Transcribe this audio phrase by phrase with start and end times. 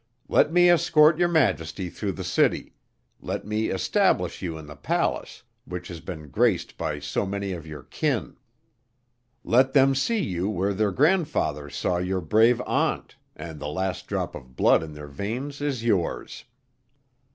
[0.27, 2.73] Let me escort your Majesty through the city;
[3.21, 7.67] let me establish you in the palace which has been graced by so many of
[7.67, 8.35] your kin;
[9.43, 14.33] let them see you where their grandfathers saw your brave aunt, and the last drop
[14.33, 16.45] of blood in their veins is yours."